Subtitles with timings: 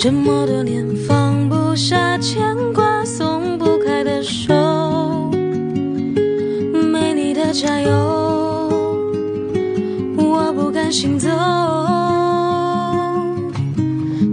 [0.00, 2.57] 这么多年，放不下牵。
[7.48, 7.90] 的加油，
[10.18, 11.26] 我不甘心走。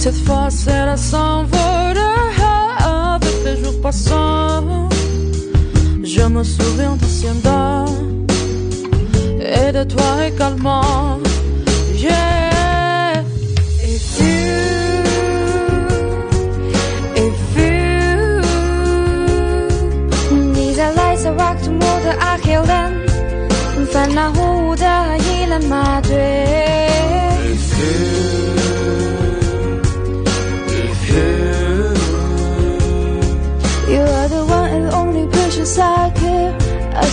[0.00, 4.88] Cette fois, c'est la sans avec les jours passants.
[6.02, 7.84] Je me souviens de Sienda
[9.40, 11.14] et de toi également.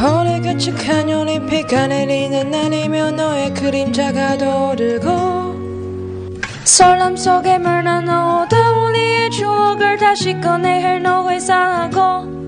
[0.00, 5.06] 허리같이 canyon 비가 내리는 날이면 너의 그림자가 떠오르고.
[6.64, 12.45] 설렘 속에 물난 너다운이의 추억을 다시 꺼내 헬 너의 싸고